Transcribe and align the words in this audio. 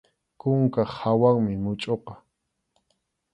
Kunkap 0.41 0.89
hawanmi 0.99 1.53
muchʼuqa. 1.63 2.13